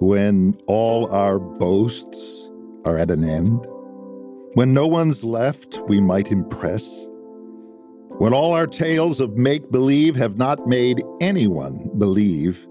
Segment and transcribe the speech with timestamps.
[0.00, 2.50] when all our boasts
[2.86, 3.66] are at an end,
[4.54, 7.06] when no one's left we might impress,
[8.18, 12.66] when all our tales of make believe have not made anyone believe,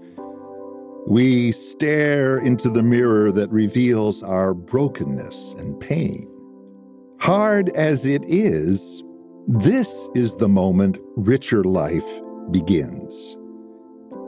[1.06, 6.28] we stare into the mirror that reveals our brokenness and pain.
[7.20, 9.04] Hard as it is,
[9.46, 12.20] this is the moment richer life
[12.50, 13.36] begins.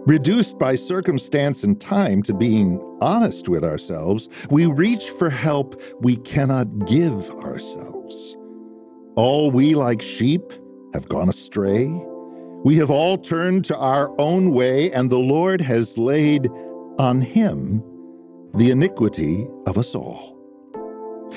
[0.04, 6.16] Reduced by circumstance and time to being honest with ourselves, we reach for help we
[6.16, 8.36] cannot give ourselves.
[9.14, 10.42] All we, like sheep,
[10.92, 11.86] have gone astray.
[12.64, 16.48] We have all turned to our own way, and the Lord has laid
[16.98, 17.80] on him
[18.54, 20.32] the iniquity of us all.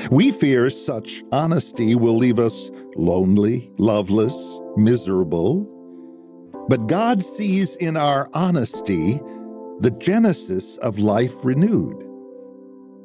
[0.09, 5.71] We fear such honesty will leave us lonely, loveless, miserable,
[6.67, 9.21] but God sees in our honesty
[9.79, 12.01] the genesis of life renewed.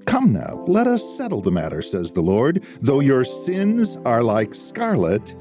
[0.07, 2.65] Come now, let us settle the matter, says the Lord.
[2.81, 5.35] Though your sins are like scarlet,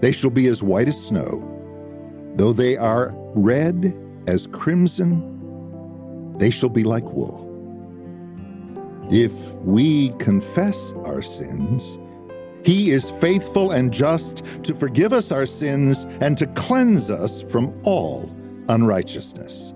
[0.00, 1.52] they shall be as white as snow.
[2.36, 5.32] Though they are red as crimson,
[6.38, 7.44] they shall be like wool.
[9.10, 11.98] If we confess our sins,
[12.66, 17.72] he is faithful and just to forgive us our sins and to cleanse us from
[17.84, 18.28] all
[18.68, 19.72] unrighteousness.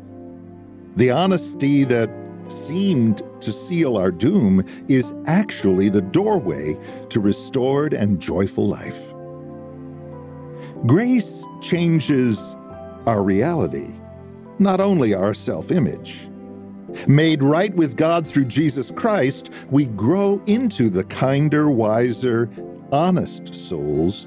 [0.96, 2.10] The honesty that
[2.48, 6.76] seemed to seal our doom is actually the doorway
[7.10, 9.14] to restored and joyful life.
[10.84, 12.56] Grace changes
[13.06, 13.94] our reality,
[14.58, 16.28] not only our self image.
[17.06, 22.50] Made right with God through Jesus Christ, we grow into the kinder, wiser,
[22.92, 24.26] honest souls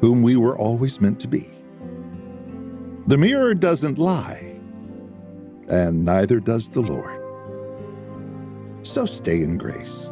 [0.00, 1.46] whom we were always meant to be.
[3.06, 4.58] The mirror doesn't lie,
[5.68, 7.20] and neither does the Lord.
[8.86, 10.10] So stay in grace.